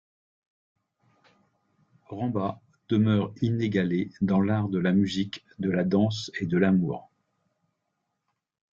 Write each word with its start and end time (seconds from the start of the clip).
Rambha 2.09 2.59
demeure 2.89 3.35
inégalée 3.43 4.09
dans 4.21 4.41
l'art 4.41 4.67
de 4.67 4.79
la 4.79 4.93
musique, 4.93 5.45
de 5.59 5.69
la 5.69 5.83
danse 5.83 6.31
et 6.39 6.47
de 6.47 6.57
l'amour. 6.57 7.11